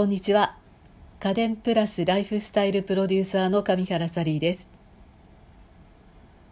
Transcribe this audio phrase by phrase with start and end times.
[0.00, 0.56] こんにちは
[1.18, 4.70] 家電プラスライフスタイルプロデューサーの上原サリーです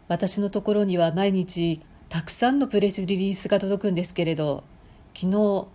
[0.06, 1.80] 私のところには毎日
[2.10, 4.64] たくさんのプレスリリースが届くんですけれど
[5.14, 5.66] 昨日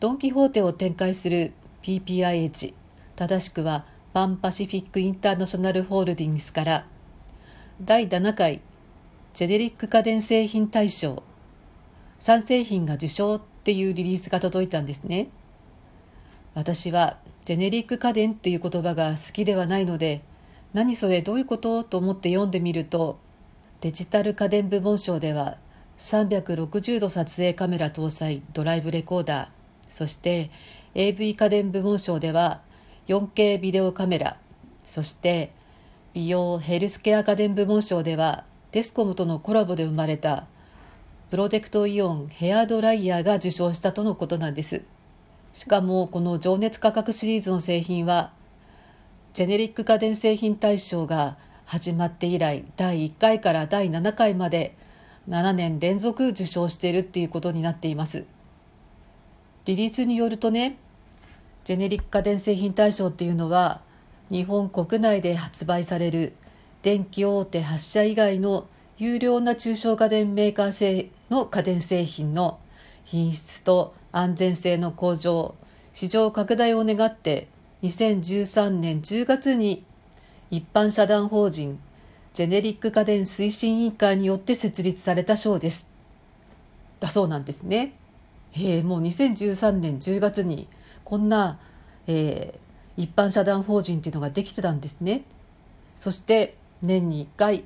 [0.00, 1.52] ドン・キホーテを展開する
[1.84, 2.74] PPIH
[3.14, 6.86] 正しくはパンパシフィック・インターナショナルホールディングスから
[7.80, 8.60] 第7回
[9.32, 11.22] ジェネリック家電製品大賞
[12.18, 15.28] 3製品が受賞っていうリリースが届いたんですね。
[16.54, 20.22] 私はジェネリック家電っていう言葉が好きではないので
[20.72, 21.82] 何それどういうこと？
[21.84, 23.18] と思って読んでみると
[23.80, 25.56] デジタル家電部門賞では
[25.98, 29.48] 360度撮影カメラ搭載ドライブレコーダー
[29.88, 30.50] そして
[30.94, 32.60] AV 家電部門賞では
[33.08, 34.36] 4K ビデオカメラ
[34.84, 35.52] そして
[36.14, 40.46] 美容ヘルスケア家電部門賞ではテスコムとのコラボで生まれた
[41.30, 44.82] プロテクトイオンヘアドライヤーが受賞したとのことなんです。
[45.52, 48.32] しかもこの情熱価格シリーズの製品は
[49.32, 54.74] ジェネリック家電製品大賞が始まって以来第1回から第7回まで
[55.28, 58.24] 7年連続受賞しているっていうことになっています。
[59.64, 60.76] リリースによるとね
[61.64, 63.80] ジェネリック家電製品大賞っていうのは
[64.28, 66.32] 日本国内で発売される
[66.82, 68.66] 電気大手8社以外の
[68.98, 72.58] 有料な中小家電メーカー製の家電製品の
[73.04, 75.54] 品質と安全性の向上
[75.92, 77.48] 市場拡大を願って
[77.82, 79.84] 2013年10月に
[80.50, 81.80] 一般社団法人
[82.32, 85.90] ジェネリック家電推進委員会によって設立された賞です。
[87.00, 87.94] だそうなんですね。
[88.54, 90.68] えー、もう2013年10月に
[91.04, 91.58] こんな、
[92.06, 95.24] えー、一般社団法人っていうのができてたんですね。
[95.96, 97.64] そして年に1回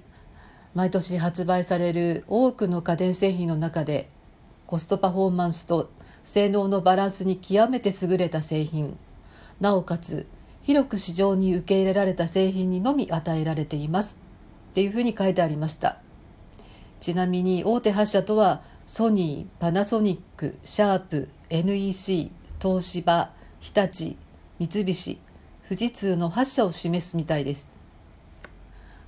[0.75, 4.09] 毎年発売される多くの家電製品の中で
[4.67, 5.91] コストパフォーマンスと
[6.25, 8.99] 性能のバランスに極めて優れた製品。
[9.61, 10.27] なおかつ
[10.63, 14.19] 広く市場に受け入れられた製品にのみ与えられています
[14.71, 15.99] っていうふうに書いてありました。
[16.99, 24.17] ちなみに大手8社とはソニーパナソニックシャープ NEC 東芝日立
[24.59, 25.21] 三菱
[25.63, 27.76] 富士通の8社を示すみたいです。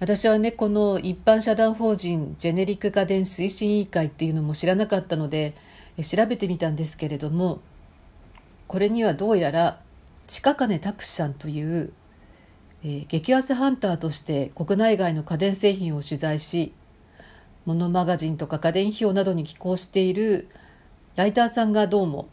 [0.00, 5.54] 私はねこの一般社団法人ジェネリック家電推進委員会っていうのも知らなかったので
[6.02, 7.60] 調べてみたんですけれども
[8.68, 9.80] これにはどうやら
[10.28, 11.92] 近金拓司さんという、
[12.84, 16.72] えー、激安ハンターとして国内外の家電製品を取材し
[17.66, 20.48] モノマガジンとか家電費用などに寄稿している
[21.16, 22.28] ライターさんがどうも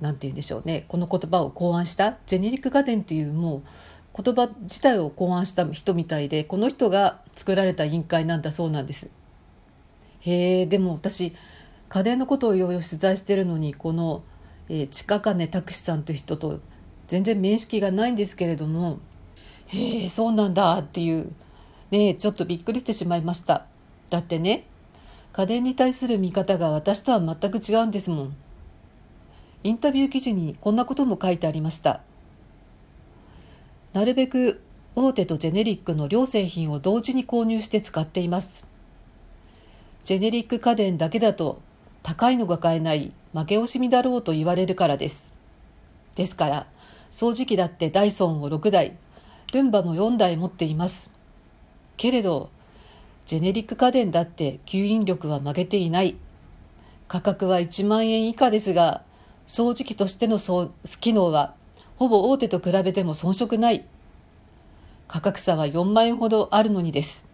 [0.00, 3.62] 何て言うんでしょうねこの言葉を考案したジェネリック家電っていうもう
[4.16, 9.10] 言葉自体を考案した人みたいでこの人が作られた委員会なんだそうなんです。
[10.20, 11.34] へえでも私
[11.88, 14.22] 家電のことをいろいろ取材してるのにこの、
[14.68, 16.60] えー、近金拓司さんという人と
[17.08, 19.00] 全然面識がないんですけれども
[19.66, 21.32] へえそうなんだっていう
[21.90, 23.66] ねちょっとびっくりしてしまいました。
[24.10, 24.66] だってね
[25.32, 28.36] 家電に対する見方が私とは全く違うんですもん。
[29.62, 32.00] インタビュー記事にこんなことも書いてありました。
[33.92, 34.62] なるべく
[34.94, 38.64] 大手とジェネリックの両製品を同時に購入して使っています。
[40.04, 41.60] ジェネリック家電だけだと
[42.02, 45.34] 高いのが買えない負け惜しみだろうと言われるからです。
[46.14, 46.66] ですから、
[47.10, 48.96] 掃除機だってダイソンを6台、
[49.52, 51.10] ルンバも4台持っています。
[51.96, 52.50] けれど、
[53.26, 56.16] ジェネリック家電だって吸引力は曲げていない。
[57.08, 59.02] 価格は1万円以下ですが、
[59.46, 60.38] 掃除機としての
[61.00, 61.54] 機能は
[62.00, 63.84] ほぼ大手と比べても遜色ない。
[65.06, 67.26] 価格差は4万円ほどあるのにです。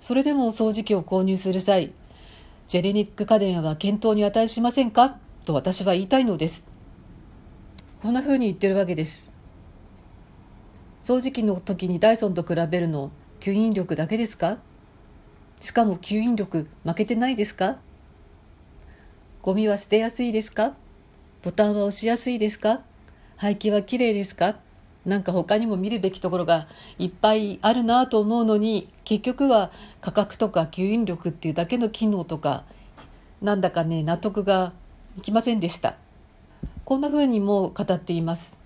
[0.00, 1.92] それでも掃除機を購入する際、
[2.68, 5.18] ジェレニック家電は検討に値しませんか？
[5.44, 6.70] と私は言いたいのです。
[8.00, 9.34] こんな風に言ってるわけです。
[11.04, 13.10] 掃除機の時にダイソンと比べるの
[13.40, 14.56] 吸引力だけですか？
[15.60, 17.76] しかも吸引力負けてないですか？
[19.42, 20.72] ゴミは捨てやすいですか？
[21.42, 22.80] ボタンは押しやすいですか？
[23.42, 24.54] 廃棄は綺麗ですか
[25.04, 32.62] なんか他にも見るべきところがいっぱいあるなと思うのに結局は価格とか吸引力っていうだけの機能とか
[33.40, 34.72] なんだかね納得が
[35.18, 35.96] いきませんでした。
[36.84, 38.60] こんな風にも語っています。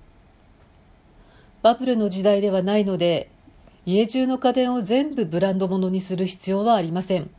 [1.62, 3.30] バブルの時代ではないので
[3.86, 7.30] 家中の家電を全部ブランド物にする必要はありません。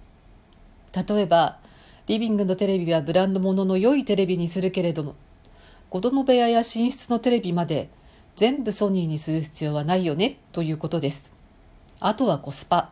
[1.07, 1.59] 例えば
[2.07, 5.13] リビングのテレビはブランド物の良いテレビにするけれども
[5.89, 7.89] 子供部屋や寝室のテレビまで
[8.35, 11.33] 全部ソニーにする必要はないよねということです。
[11.99, 12.91] あとはコスパ。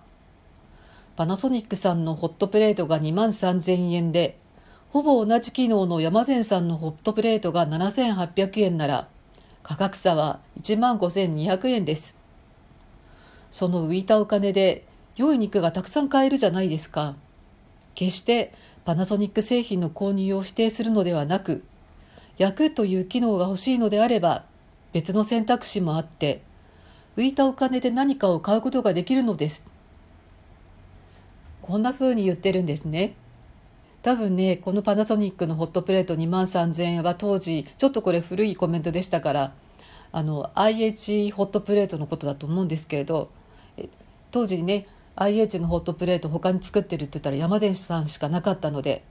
[1.15, 4.37] パナソニックさんのホットプレートが2万3000円で、
[4.89, 9.07] ほぼ同じ機能の山善さんのホットプレートが7800円なら、
[9.65, 12.15] 価格差は1万5200円です
[13.49, 17.15] その浮いたお金で良い肉がたくさん買えるじゃないですか
[17.95, 18.53] 決して
[18.85, 21.63] パナソニック製品の購入を否定するのではなく
[22.37, 24.43] 焼くという機能が欲しいのであれば
[24.93, 26.41] 別の選択肢もあって
[27.17, 29.65] 浮いたお金で何かを買うことができるのです。
[31.61, 33.15] こんな風に言ってるんですね。
[34.03, 39.53] 多分ねこのパナソニックのホットプレート2万3000円は当時ちょっとこれ古いコメントでしたから
[40.11, 43.31] あの IH ホットプレートのことだと思うんですけれど
[44.29, 44.85] 当時ね
[45.15, 49.03] IH のホットプレート他に作ってるって言ったら山田さんしかなかったので。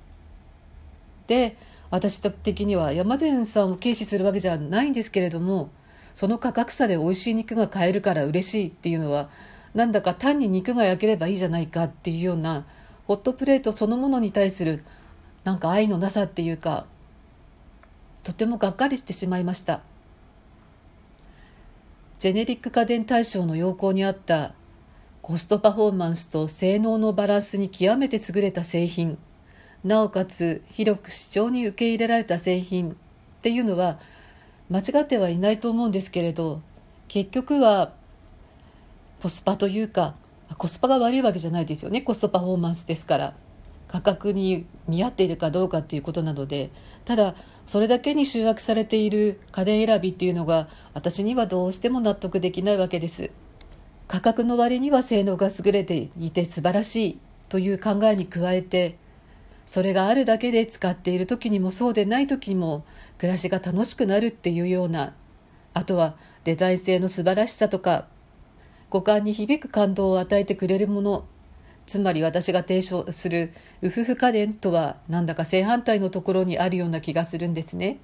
[1.27, 1.57] で
[1.95, 5.71] 私的には山善さんを軽視するわけじゃないんですけれども
[6.13, 9.31] その価格差で美味しい肉が買えるから嬉しいっていうのは
[9.75, 12.67] なんだか単に肉が焼ければいいじゃないかっていうような
[13.07, 14.83] ホットプレートそのものに対する
[15.45, 16.85] なんか愛のなさっていうか
[18.25, 19.81] とてもがっかりしてしまいました。
[22.19, 24.55] ジェネリック家電大賞の要項にあった
[25.23, 29.17] コストパフォーマンスと性能のバランスに極めて優れた製品。
[29.85, 32.95] なおかつ広く市場に受け入れられた製品っ
[33.43, 33.99] ていうのは
[34.71, 36.63] 間違ってはいないと思うんですけれど
[37.09, 37.93] 結局は
[39.23, 40.15] コスパというか
[40.57, 42.01] コスパが悪いわけじゃないですよね。
[42.03, 43.35] コストパフォーマンスですから。
[43.89, 46.71] 価格に見合っているかどうかっていうことなので
[47.05, 53.31] ただそれだけに集約されている家電選びっていうのが私にはどうしても納得できないわけです。
[54.09, 58.99] 価格の割には性能が優れていて素晴らしいという考えに加えて
[59.67, 62.85] それがあるだけで使っている時にもそうでない時にも
[63.19, 65.15] 暮らしが楽しくなるっていうような
[65.73, 68.07] あとはデザイン性の素晴らしさとか
[68.91, 71.25] 五感に響く感動を与えてくれるもの
[71.87, 73.53] つまり私が提唱する
[73.83, 77.99] ウフフ家電とはなんだか正反対のところにあるような気がするんですね。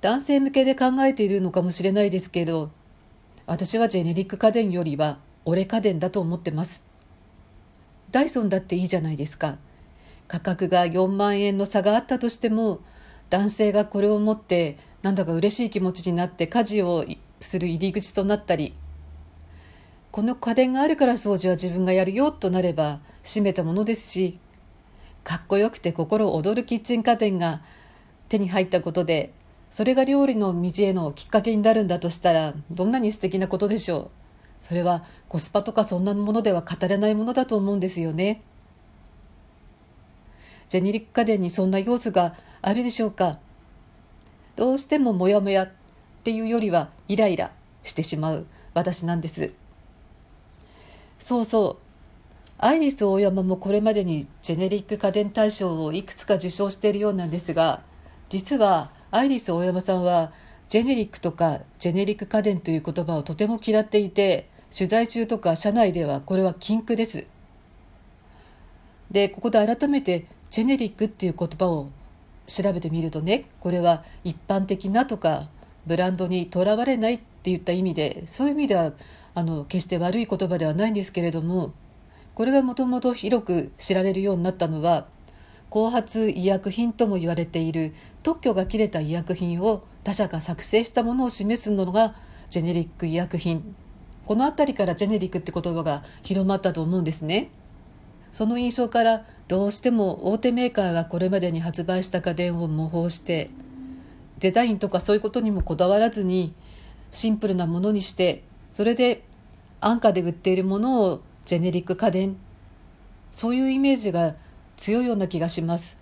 [0.00, 2.70] 男性向けで考えているのかもしれないですけど
[3.46, 6.84] 私はジェネリック家電よりは俺家電だと思ってます。
[8.10, 9.58] ダイソンだっていいじゃないですか。
[10.28, 12.80] 価格が4万円の差があったとしても
[13.30, 17.04] 男性がこれを持ってなんだか嬉しい気持ちになって家事を
[17.40, 18.74] する入り口となったり
[20.10, 24.38] この家電があるから掃除は自分がやるよとなれば閉めたものですし
[25.22, 27.62] かっこよくて心躍るキッチン家電が
[28.28, 29.32] 手に入ったことで
[29.70, 34.25] それが料理の道へのきっかけになるんだとしたらどんなに素敵なことでしょう
[34.60, 38.42] それはコスパとかそんなものでは語れないものだと思うんですよね。
[40.68, 43.38] ジェネリック家電にそんな要素があるでしょうか。
[44.56, 45.70] どうしてもモヤモヤっ
[46.24, 49.52] ていうよりはイライラしてしまう私なんです。
[51.18, 51.86] そうそう。
[52.58, 57.82] アイリスオーヤマもこれまでにジェネリック家電大賞をいくつか受賞しているようなんですが
[58.30, 60.32] 実はアイリスオーヤマさんは
[60.68, 67.26] ジェネリックとかジェネリック家電という言葉をとても嫌っていて取材中とか社内ではこれは禁句です。
[69.10, 71.88] でここで改めてジェネリックっていう言葉を
[72.46, 75.48] 調べてみるとねこれは一般的なとか
[75.86, 78.92] ブランドにとらわれないっていった意味でそういう意味では
[79.34, 81.72] あの決して悪い言葉ではないんですけれども
[82.34, 85.06] これがもともと広く知られるようになったのは
[85.70, 92.14] 後発医薬品とも言われている特許が切れた医薬品を他社が作成したものを示すのが
[92.50, 93.74] ジェネリック医薬品。
[94.24, 97.50] この辺りからジェネリックって言葉が広まったと思うんですね。
[98.32, 103.50] その印象からどうしても大手メーカーがこれまでに発売した家電を模倣して
[104.40, 106.52] デザインとかそういうことにもこだわらずに
[107.12, 108.42] シンプルなものにして
[108.72, 109.22] それで
[109.80, 112.36] 安価で売っているものをジェネリック家電。
[113.32, 114.34] そういうイメージが
[114.76, 115.98] 強いような気がします。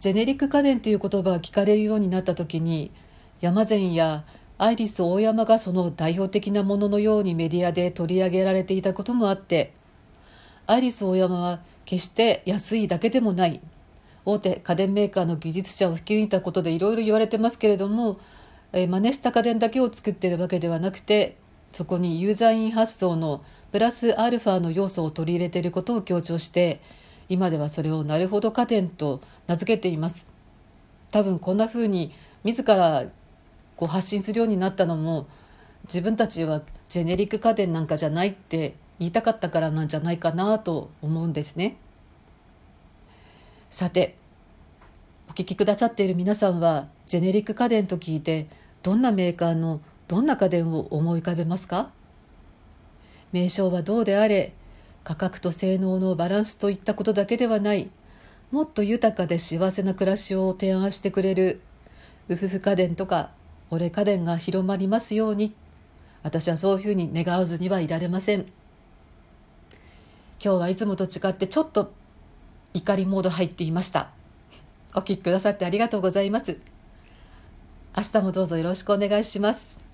[0.00, 2.92] ジェネリック家電という言葉が聞かれるようになった時に
[3.40, 4.24] 山善や
[4.56, 9.72] アイリス大山がその代表的なもののようにメディアで取り上げられていたこともあって
[10.66, 13.60] アイリス大山は決して安いだけでもない
[14.24, 18.20] 大手家電メーカーの技術者を引き抜いたことでいろいろ言われてますけれども、
[18.72, 21.36] えー、真似した家電だけを作ってるわけではなくて
[21.72, 23.42] そこにユーザーイン発想の
[23.72, 26.80] プラスアルファの要素を取り入れていることを強調して
[27.28, 30.28] 今ではそれをなるほど家電と名付けています
[31.10, 32.12] 多分こんなふうに
[32.44, 33.04] 自ら
[33.76, 35.26] こう発信するようになったのも
[35.84, 41.76] 自分たちはジェネリック家電なんかじゃないって言いたかったからなんじゃないかなと思うんですね。
[43.70, 44.16] さて
[45.28, 48.48] お聞きくださっている皆さんはジェネリック家電と聞いて
[48.82, 51.90] どんなメーカーのどんな家電を思い浮かべますか？
[53.32, 54.52] 名称はどうであれ
[55.04, 57.88] 価格と性能のバランスといったことだけではない。
[58.50, 61.60] もっと豊かで幸せな暮らしを提案してくれる
[62.30, 63.30] 夫婦家電とか
[63.70, 65.54] 俺家電が広まりますように。
[66.22, 68.40] 私はそういうふうに願わずにはいられません。
[70.42, 71.92] 今日はいつもと違ってちょっと
[72.74, 74.10] 怒りモード入っていました。
[74.94, 76.58] お聞きくださってありがとうございます。
[77.96, 79.87] 明日もどうぞよろしくお願いします。